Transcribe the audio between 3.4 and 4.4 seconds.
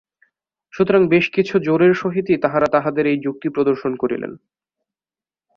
প্রদর্শন করেন।